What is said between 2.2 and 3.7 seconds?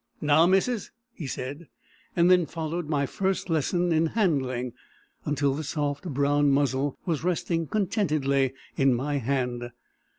then followed my first